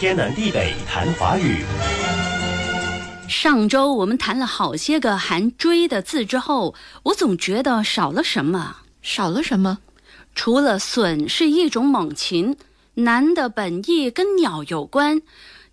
[0.00, 1.62] 天南地北谈华语。
[3.28, 8.78] 上周我们谈了好些个含“追”的字之后，我总觉得少了什么。
[9.02, 9.80] 少了什么？
[10.34, 12.56] 除了“隼”是一种猛禽
[13.04, 15.20] ，“男”的本意跟鸟有关，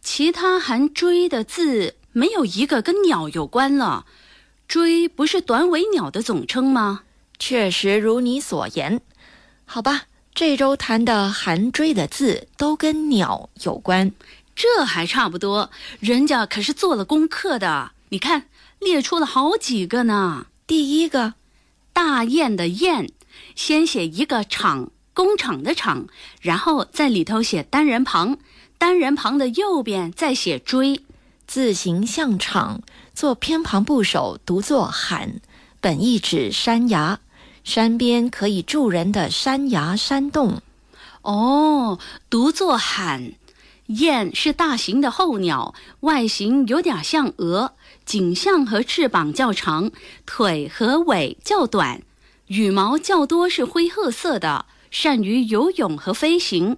[0.02, 4.06] 其他含“追”的字没有一个跟鸟有关了。
[4.68, 7.04] “追”不是短尾鸟的总称吗？
[7.40, 9.00] 确实如你所言。
[9.64, 10.02] 好吧，
[10.38, 14.12] 这周谈的含“追”的字都跟鸟有关。
[14.56, 17.94] 这还差不多，人家可是做了功课的。
[18.10, 18.44] 你看，
[18.78, 20.46] 列出了好几个呢。
[20.68, 21.34] 第一个，
[21.92, 23.10] 大雁的雁，
[23.56, 26.06] 先写一个厂，工厂的厂，
[26.40, 28.38] 然后在里头写单人旁，
[28.78, 31.02] 单人旁的右边再写追，
[31.48, 32.84] 字形像厂，
[33.16, 35.42] 做偏旁部首，读作喊，
[35.82, 37.20] 本意指山崖，
[37.68, 40.62] 山边可以住人的山崖山洞。
[41.24, 42.00] 哦，
[42.30, 43.34] 读作喊。
[43.88, 47.74] 雁是大型的候鸟，外形有点像鹅，
[48.06, 49.92] 颈项和翅膀较长，
[50.26, 52.02] 腿和尾较短，
[52.46, 56.78] 羽毛较多是灰褐色的，善于游泳和飞行。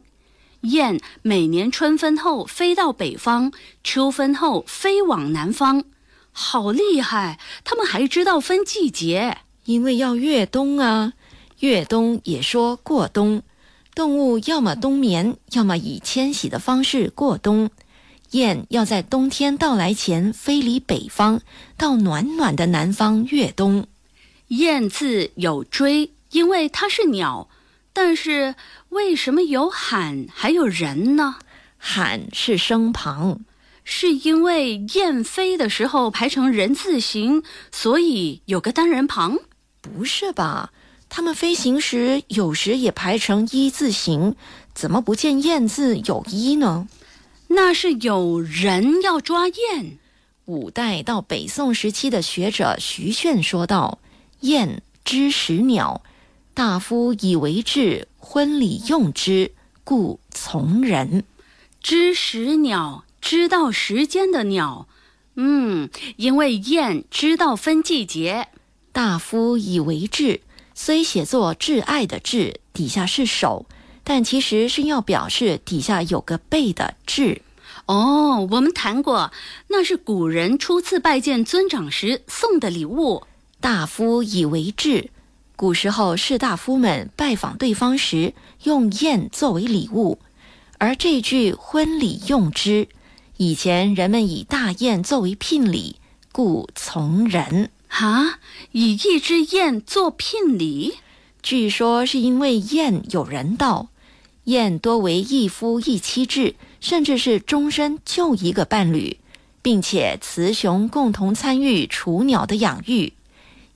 [0.62, 5.84] 雁每年春分后飞到北方，秋分后飞往南方，
[6.32, 7.40] 好厉害！
[7.64, 11.14] 它们还知道分季节，因为要越冬啊，
[11.60, 13.44] 越冬也说过冬。
[13.96, 17.70] 动物要么冬眠，要么以迁徙的方式过冬。
[18.32, 21.42] 雁要在冬天到来前飞离北方，
[21.76, 23.88] 到暖暖的南方越冬。
[24.50, 27.50] 雁字有追，因为它是鸟。
[27.92, 28.56] 但是
[28.90, 31.38] 为什么有喊还有人呢？
[31.78, 33.40] 喊是声旁，
[33.84, 39.40] 是因为雁飞的时候排成人字形，所以有个单人旁？
[39.96, 40.72] 不是吧？
[41.10, 44.36] 它们飞行时有时也排成一字形，
[44.76, 46.88] 怎么不见“燕”字有一呢？
[47.48, 49.98] 那是有人要抓燕。
[50.46, 53.98] 五代到北宋时期的学者徐铉说道
[54.42, 56.04] ：“燕知时鸟，
[56.54, 59.52] 大夫以为质，婚礼用之，
[59.84, 61.24] 故从人。
[61.82, 64.88] 知时鸟，知道时间的鸟。
[65.36, 68.50] 嗯，因为燕知道分季节。
[68.92, 70.42] 大夫以为质。”
[70.76, 73.66] 虽写作挚爱的挚底下是手，
[74.06, 77.42] 但其实是要表示底下有个背的志。
[77.86, 79.34] 哦，我们谈过，
[79.68, 83.24] 那是古人初次拜见尊长时送的礼物。
[83.60, 85.10] 大夫以为质，
[85.58, 88.34] 古时候士大夫们拜访对方时
[88.64, 90.20] 用宴作为礼物，
[90.78, 92.88] 而这句婚礼用之，
[93.36, 95.98] 以前人们以大宴作为聘礼，
[96.32, 97.70] 故从人。
[97.90, 98.40] 啊！
[98.72, 100.96] 以一只雁做聘礼，
[101.42, 103.90] 据说是因为雁有人道，
[104.46, 109.18] 雁多为一夫一妻制，甚至是终身就一个伴侣，
[109.62, 113.14] 并且雌雄共同参与雏鸟的养育。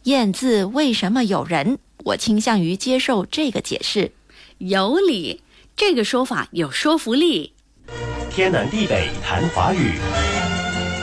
[0.04, 1.80] 雁字为什么有人？
[2.06, 4.12] 我倾向于接受这个解释，
[4.58, 5.42] 有理，
[5.76, 7.54] 这个说法有说服力。
[8.30, 9.94] 天南地北谈华语。